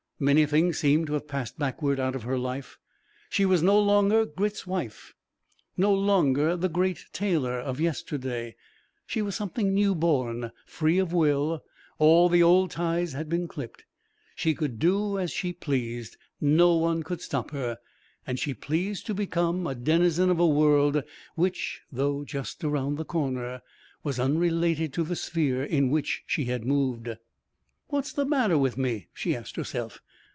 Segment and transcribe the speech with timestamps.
[0.23, 2.77] Many things seemed to have passed backward out of her life.
[3.31, 5.15] She was no longer Grit's wife,
[5.75, 8.55] no longer the Great Taylor of yesterday.
[9.07, 11.63] She was something new born, free of will;
[11.97, 13.85] all the old ties had been clipped.
[14.35, 16.17] She could do as she pleased.
[16.39, 17.79] No one could stop her.
[18.27, 21.01] And she pleased to become a denizen of a world
[21.33, 23.63] which, though just around the corner,
[24.03, 27.09] was unrelated to the sphere in which she had moved.
[27.87, 29.99] "What's the matter with me?" she asked herself.